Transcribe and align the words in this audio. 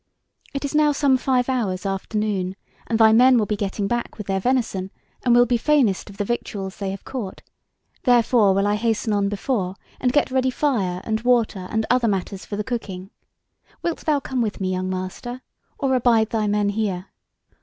It 0.55 0.65
is 0.65 0.73
now 0.73 0.93
some 0.93 1.15
five 1.15 1.47
hours 1.47 1.85
after 1.85 2.17
noon, 2.17 2.55
and 2.87 2.97
thy 2.97 3.11
men 3.11 3.37
will 3.37 3.45
be 3.45 3.55
getting 3.55 3.85
back 3.87 4.17
with 4.17 4.25
their 4.25 4.39
venison, 4.39 4.89
and 5.21 5.35
will 5.35 5.45
be 5.45 5.57
fainest 5.57 6.09
of 6.09 6.17
the 6.17 6.25
victuals 6.25 6.77
they 6.77 6.89
have 6.89 7.03
caught; 7.05 7.43
therefore 8.01 8.55
will 8.55 8.65
I 8.65 8.77
hasten 8.77 9.13
on 9.13 9.29
before, 9.29 9.75
and 9.99 10.11
get 10.11 10.31
ready 10.31 10.49
fire 10.49 11.01
and 11.03 11.21
water 11.21 11.67
and 11.69 11.85
other 11.91 12.07
matters 12.07 12.47
for 12.47 12.55
the 12.55 12.63
cooking. 12.63 13.11
Wilt 13.83 13.99
thou 13.99 14.19
come 14.19 14.41
with 14.41 14.59
me, 14.59 14.71
young 14.71 14.89
master, 14.89 15.41
or 15.77 15.93
abide 15.93 16.31
thy 16.31 16.47
men 16.47 16.69
here?" 16.69 17.09